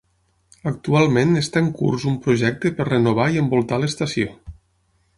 Actualment 0.71 1.41
està 1.41 1.63
en 1.65 1.69
curs 1.83 2.07
un 2.13 2.17
projecte 2.29 2.75
per 2.81 2.91
renovar 2.91 3.31
i 3.37 3.41
envoltar 3.45 3.83
l'estació. 3.85 4.39